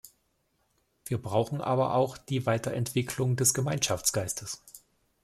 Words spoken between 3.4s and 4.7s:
Gemeinschaftsgeistes.